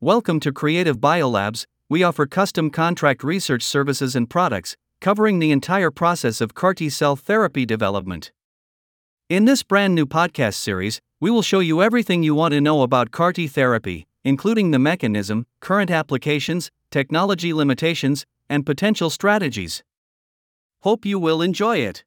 [0.00, 1.66] Welcome to Creative Biolabs.
[1.88, 6.88] We offer custom contract research services and products, covering the entire process of CAR T
[6.88, 8.30] cell therapy development.
[9.28, 12.82] In this brand new podcast series, we will show you everything you want to know
[12.82, 19.82] about CAR T therapy, including the mechanism, current applications, technology limitations, and potential strategies.
[20.82, 22.04] Hope you will enjoy it.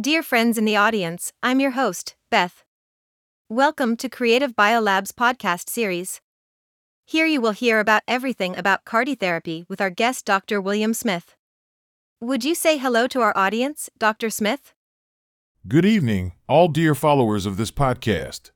[0.00, 2.63] Dear friends in the audience, I'm your host, Beth.
[3.50, 6.22] Welcome to Creative Biolabs podcast series.
[7.04, 10.62] Here you will hear about everything about CAR T therapy with our guest Dr.
[10.62, 11.36] William Smith.
[12.22, 14.30] Would you say hello to our audience, Dr.
[14.30, 14.72] Smith?
[15.68, 18.50] Good evening, all dear followers of this podcast.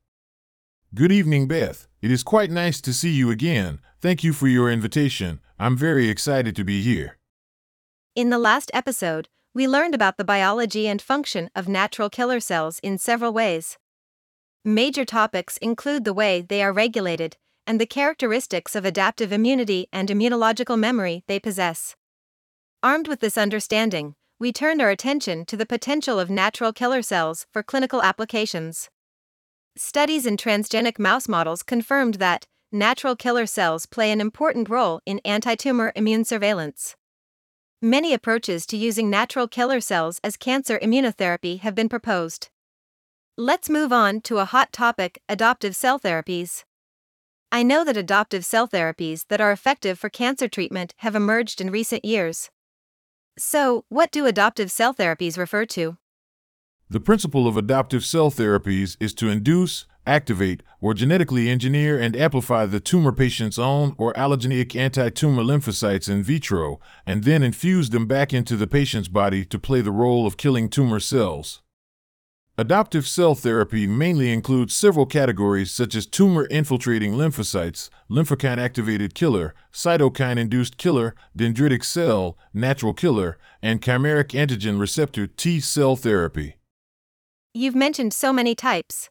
[0.94, 1.86] Good evening, Beth.
[2.00, 3.80] It is quite nice to see you again.
[4.00, 5.40] Thank you for your invitation.
[5.58, 7.18] I'm very excited to be here.
[8.14, 12.78] In the last episode, we learned about the biology and function of natural killer cells
[12.78, 13.76] in several ways.
[14.64, 17.36] Major topics include the way they are regulated
[17.66, 21.94] and the characteristics of adaptive immunity and immunological memory they possess.
[22.82, 27.46] Armed with this understanding, we turned our attention to the potential of natural killer cells
[27.52, 28.88] for clinical applications.
[29.76, 35.20] Studies in transgenic mouse models confirmed that natural killer cells play an important role in
[35.24, 36.96] antitumor immune surveillance.
[37.80, 42.48] Many approaches to using natural killer cells as cancer immunotherapy have been proposed.
[43.40, 46.64] Let's move on to a hot topic adoptive cell therapies.
[47.52, 51.70] I know that adoptive cell therapies that are effective for cancer treatment have emerged in
[51.70, 52.50] recent years.
[53.38, 55.98] So, what do adoptive cell therapies refer to?
[56.90, 62.66] The principle of adoptive cell therapies is to induce, activate, or genetically engineer and amplify
[62.66, 68.08] the tumor patient's own or allogeneic anti tumor lymphocytes in vitro, and then infuse them
[68.08, 71.62] back into the patient's body to play the role of killing tumor cells.
[72.60, 79.54] Adoptive cell therapy mainly includes several categories such as tumor infiltrating lymphocytes, lymphokine activated killer,
[79.72, 86.56] cytokine induced killer, dendritic cell, natural killer, and chimeric antigen receptor T cell therapy.
[87.54, 89.08] You've mentioned so many types.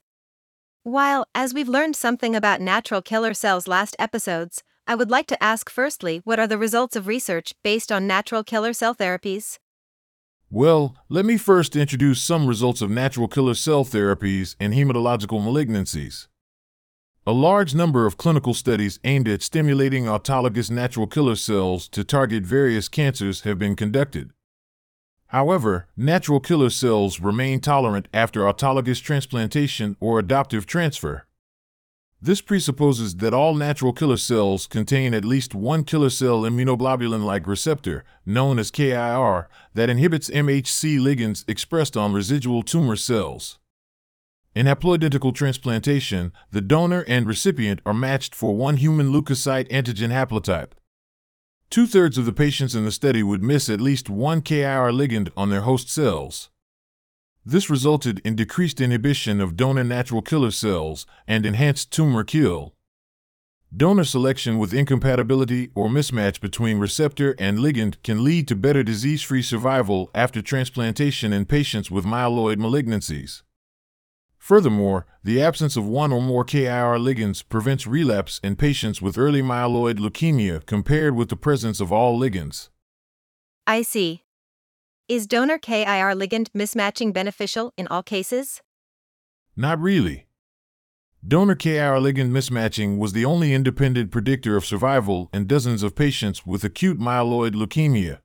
[0.83, 5.41] While, as we've learned something about natural killer cells last episodes, I would like to
[5.41, 9.57] ask firstly what are the results of research based on natural killer cell therapies?
[10.50, 16.28] Well, let me first introduce some results of natural killer cell therapies in hematological malignancies.
[17.25, 22.46] A large number of clinical studies aimed at stimulating autologous natural killer cells to target
[22.46, 24.31] various cancers have been conducted.
[25.28, 31.26] However, natural killer cells remain tolerant after autologous transplantation or adoptive transfer.
[32.19, 37.45] This presupposes that all natural killer cells contain at least one killer cell immunoglobulin like
[37.45, 43.59] receptor, known as KIR, that inhibits MHC ligands expressed on residual tumor cells.
[44.55, 50.72] In haploidentical transplantation, the donor and recipient are matched for one human leukocyte antigen haplotype.
[51.69, 55.29] Two thirds of the patients in the study would miss at least one KIR ligand
[55.38, 56.49] on their host cells.
[57.50, 62.74] This resulted in decreased inhibition of donor natural killer cells and enhanced tumor kill.
[63.74, 69.22] Donor selection with incompatibility or mismatch between receptor and ligand can lead to better disease
[69.22, 73.44] free survival after transplantation in patients with myeloid malignancies.
[74.38, 79.41] Furthermore, the absence of one or more KIR ligands prevents relapse in patients with early
[79.41, 82.68] myeloid leukemia compared with the presence of all ligands.
[83.66, 84.25] I see.
[85.09, 88.62] Is donor KIR ligand mismatching beneficial in all cases?
[89.56, 90.28] Not really.
[91.25, 96.46] Donor KIR ligand mismatching was the only independent predictor of survival in dozens of patients
[96.46, 98.19] with acute myeloid leukemia.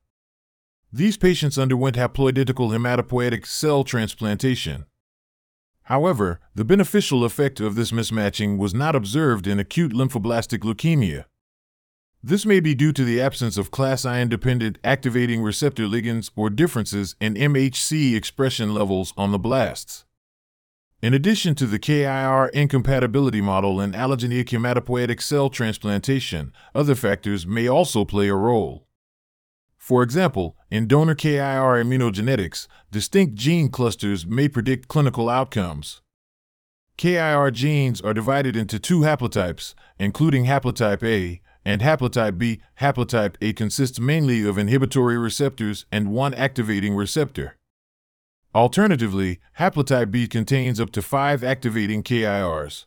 [0.91, 4.83] These patients underwent haploidentical hematopoietic cell transplantation.
[5.83, 11.23] However, the beneficial effect of this mismatching was not observed in acute lymphoblastic leukemia.
[12.25, 16.49] This may be due to the absence of class I independent activating receptor ligands or
[16.49, 20.05] differences in MHC expression levels on the blasts.
[21.01, 27.67] In addition to the KIR incompatibility model in allogeneic hematopoietic cell transplantation, other factors may
[27.67, 28.87] also play a role.
[29.77, 36.01] For example, in donor KIR immunogenetics, distinct gene clusters may predict clinical outcomes.
[36.95, 42.61] KIR genes are divided into two haplotypes, including haplotype A and haplotype B.
[42.79, 47.57] Haplotype A consists mainly of inhibitory receptors and one activating receptor.
[48.55, 52.85] Alternatively, haplotype B contains up to five activating KIRs.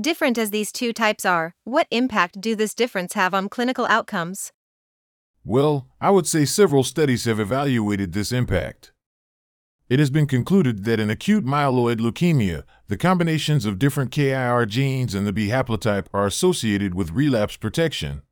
[0.00, 4.52] Different as these two types are, what impact do this difference have on clinical outcomes?
[5.44, 8.92] Well, I would say several studies have evaluated this impact.
[9.88, 15.14] It has been concluded that in acute myeloid leukemia, the combinations of different KIR genes
[15.14, 18.22] and the B haplotype are associated with relapse protection.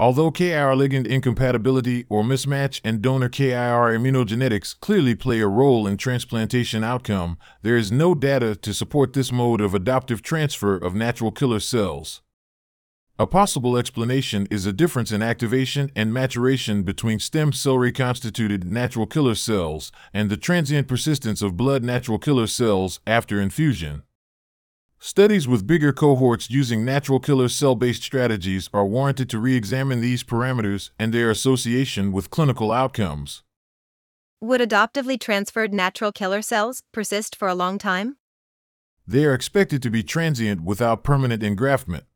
[0.00, 5.98] Although KIR ligand incompatibility or mismatch and donor KIR immunogenetics clearly play a role in
[5.98, 11.30] transplantation outcome, there is no data to support this mode of adoptive transfer of natural
[11.30, 12.22] killer cells.
[13.16, 19.06] A possible explanation is a difference in activation and maturation between stem cell reconstituted natural
[19.06, 24.02] killer cells and the transient persistence of blood natural killer cells after infusion.
[24.98, 30.00] Studies with bigger cohorts using natural killer cell based strategies are warranted to re examine
[30.00, 33.44] these parameters and their association with clinical outcomes.
[34.40, 38.16] Would adoptively transferred natural killer cells persist for a long time?
[39.06, 42.06] They are expected to be transient without permanent engraftment.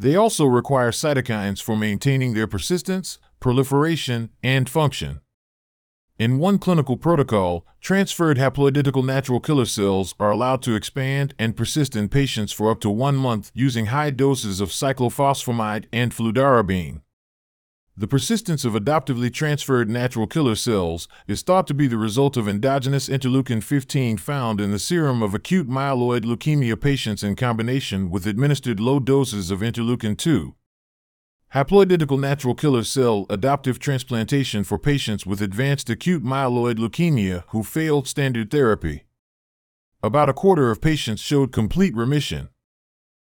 [0.00, 5.20] They also require cytokines for maintaining their persistence, proliferation, and function.
[6.18, 11.94] In one clinical protocol, transferred haploidentical natural killer cells are allowed to expand and persist
[11.96, 17.02] in patients for up to one month using high doses of cyclophosphamide and fludarabine.
[18.00, 22.48] The persistence of adoptively transferred natural killer cells is thought to be the result of
[22.48, 28.26] endogenous interleukin 15 found in the serum of acute myeloid leukemia patients in combination with
[28.26, 30.54] administered low doses of interleukin 2.
[31.52, 38.08] Haploidentical natural killer cell adoptive transplantation for patients with advanced acute myeloid leukemia who failed
[38.08, 39.04] standard therapy.
[40.02, 42.48] About a quarter of patients showed complete remission.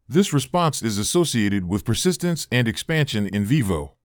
[0.09, 3.97] This response is associated with persistence and expansion in vivo.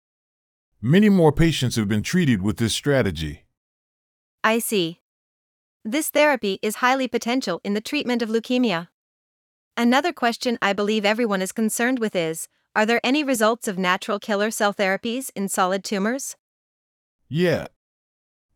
[0.82, 3.46] Many more patients have been treated with this strategy.
[4.44, 5.02] I see.
[5.84, 8.90] This therapy is highly potential in the treatment of leukemia.
[9.76, 14.20] Another question I believe everyone is concerned with is Are there any results of natural
[14.20, 16.36] killer cell therapies in solid tumors?
[17.28, 17.68] Yeah.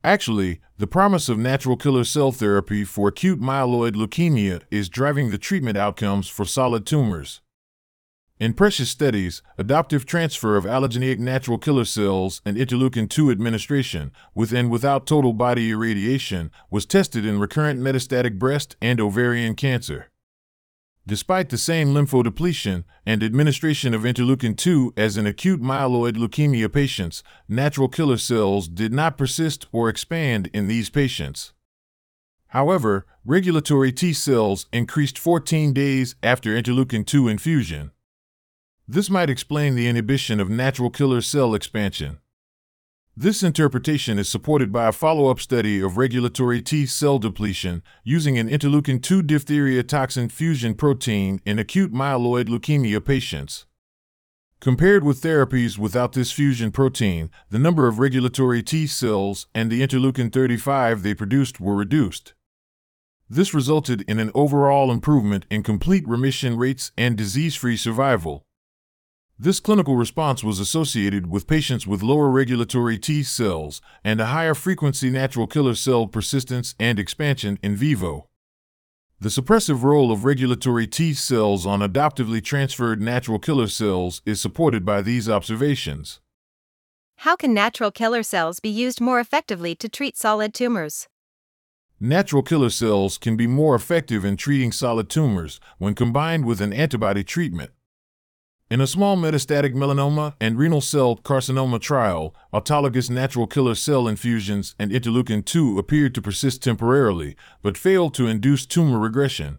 [0.04, 5.38] Actually, the promise of natural killer cell therapy for acute myeloid leukemia is driving the
[5.40, 7.42] treatment outcomes for solid tumors.
[8.42, 14.52] In precious studies, adoptive transfer of allogeneic natural killer cells and interleukin 2 administration, with
[14.52, 20.10] and without total body irradiation, was tested in recurrent metastatic breast and ovarian cancer.
[21.06, 27.22] Despite the same lymphodepletion and administration of interleukin 2 as in acute myeloid leukemia patients,
[27.48, 31.54] natural killer cells did not persist or expand in these patients.
[32.48, 37.92] However, regulatory T cells increased 14 days after interleukin 2 infusion.
[38.88, 42.20] This might explain the inhibition of natural killer cell expansion.
[43.16, 48.38] This interpretation is supported by a follow up study of regulatory T cell depletion using
[48.38, 53.66] an interleukin 2 diphtheria toxin fusion protein in acute myeloid leukemia patients.
[54.62, 59.82] Compared with therapies without this fusion protein, the number of regulatory T cells and the
[59.82, 62.34] interleukin 35 they produced were reduced.
[63.30, 68.46] This resulted in an overall improvement in complete remission rates and disease free survival.
[69.44, 74.54] This clinical response was associated with patients with lower regulatory T cells and a higher
[74.54, 78.28] frequency natural killer cell persistence and expansion in vivo.
[79.20, 84.86] The suppressive role of regulatory T cells on adoptively transferred natural killer cells is supported
[84.86, 86.20] by these observations.
[87.16, 91.08] How can natural killer cells be used more effectively to treat solid tumors?
[92.00, 96.74] Natural killer cells can be more effective in treating solid tumors when combined with an
[96.74, 97.72] antibody treatment.
[98.72, 104.76] In a small metastatic melanoma and renal cell carcinoma trial, autologous natural killer cell infusions
[104.80, 109.58] and interleukin 2 appeared to persist temporarily, but failed to induce tumor regression.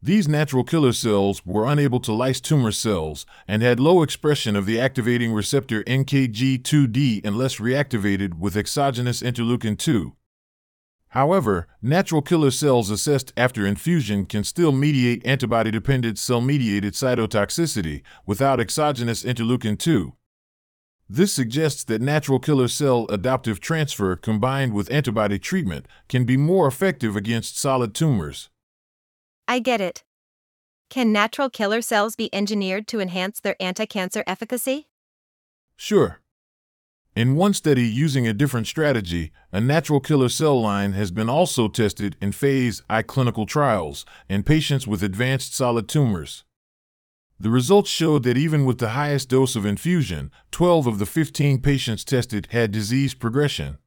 [0.00, 4.64] These natural killer cells were unable to lyse tumor cells and had low expression of
[4.64, 10.14] the activating receptor NKG2D unless reactivated with exogenous interleukin 2.
[11.16, 18.02] However, natural killer cells assessed after infusion can still mediate antibody dependent cell mediated cytotoxicity
[18.26, 20.12] without exogenous interleukin 2.
[21.08, 26.68] This suggests that natural killer cell adoptive transfer combined with antibody treatment can be more
[26.68, 28.50] effective against solid tumors.
[29.48, 30.04] I get it.
[30.90, 34.88] Can natural killer cells be engineered to enhance their anti cancer efficacy?
[35.78, 36.20] Sure.
[37.16, 41.66] In one study using a different strategy, a natural killer cell line has been also
[41.66, 46.44] tested in phase I clinical trials in patients with advanced solid tumors.
[47.40, 51.62] The results showed that even with the highest dose of infusion, 12 of the 15
[51.62, 53.78] patients tested had disease progression.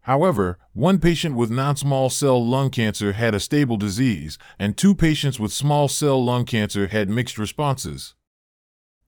[0.00, 4.96] However, one patient with non small cell lung cancer had a stable disease, and two
[4.96, 8.16] patients with small cell lung cancer had mixed responses.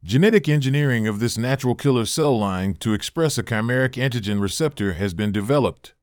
[0.04, 5.14] Genetic engineering of this natural killer cell line to express a chimeric antigen receptor has
[5.14, 5.94] been developed.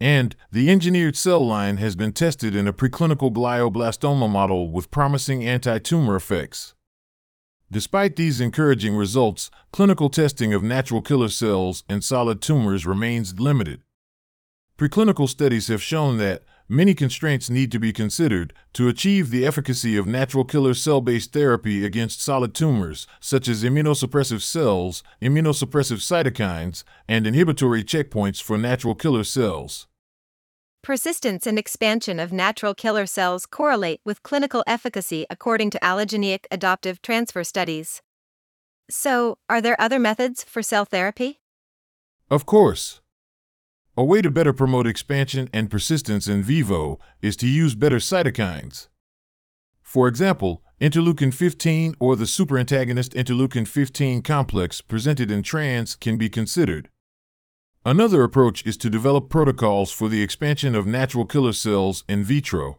[0.00, 5.44] And the engineered cell line has been tested in a preclinical glioblastoma model with promising
[5.44, 6.72] anti tumor effects.
[7.70, 13.82] Despite these encouraging results, clinical testing of natural killer cells in solid tumors remains limited.
[14.78, 19.96] Preclinical studies have shown that many constraints need to be considered to achieve the efficacy
[19.96, 26.84] of natural killer cell based therapy against solid tumors, such as immunosuppressive cells, immunosuppressive cytokines,
[27.06, 29.86] and inhibitory checkpoints for natural killer cells.
[30.82, 37.00] Persistence and expansion of natural killer cells correlate with clinical efficacy according to allogeneic adoptive
[37.02, 38.02] transfer studies.
[38.90, 41.40] So, are there other methods for cell therapy?
[42.30, 43.01] Of course.
[43.94, 48.88] A way to better promote expansion and persistence in vivo is to use better cytokines.
[49.82, 56.30] For example, interleukin 15 or the superantagonist interleukin 15 complex presented in trans can be
[56.30, 56.88] considered.
[57.84, 62.78] Another approach is to develop protocols for the expansion of natural killer cells in vitro.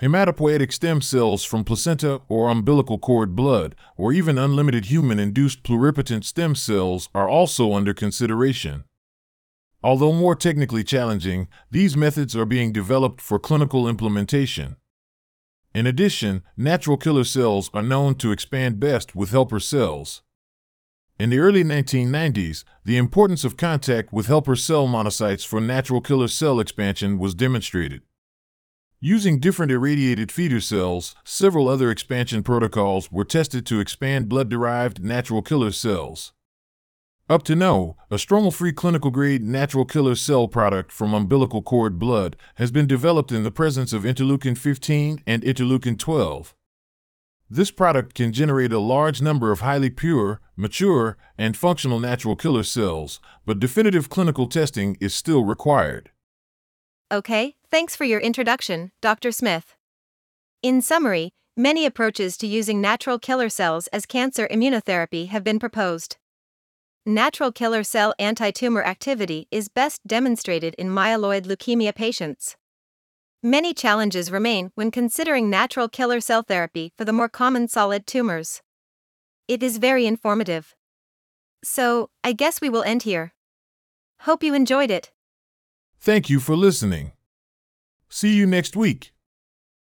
[0.00, 6.24] Hematopoietic stem cells from placenta or umbilical cord blood, or even unlimited human induced pluripotent
[6.24, 8.84] stem cells are also under consideration.
[9.82, 14.76] Although more technically challenging, these methods are being developed for clinical implementation.
[15.74, 20.22] In addition, natural killer cells are known to expand best with helper cells.
[21.18, 26.28] In the early 1990s, the importance of contact with helper cell monocytes for natural killer
[26.28, 28.02] cell expansion was demonstrated.
[29.00, 35.04] Using different irradiated feeder cells, several other expansion protocols were tested to expand blood derived
[35.04, 36.32] natural killer cells.
[37.28, 41.98] Up to now, a stromal free clinical grade natural killer cell product from umbilical cord
[41.98, 46.54] blood has been developed in the presence of interleukin 15 and interleukin 12.
[47.50, 52.62] This product can generate a large number of highly pure, mature, and functional natural killer
[52.62, 56.10] cells, but definitive clinical testing is still required.
[57.10, 59.32] Okay, thanks for your introduction, Dr.
[59.32, 59.74] Smith.
[60.62, 66.18] In summary, many approaches to using natural killer cells as cancer immunotherapy have been proposed.
[67.08, 72.56] Natural killer cell anti-tumor activity is best demonstrated in myeloid leukemia patients.
[73.44, 78.60] Many challenges remain when considering natural killer cell therapy for the more common solid tumors.
[79.46, 80.74] It is very informative.
[81.62, 83.34] So, I guess we will end here.
[84.22, 85.12] Hope you enjoyed it.
[86.00, 87.12] Thank you for listening.
[88.08, 89.12] See you next week.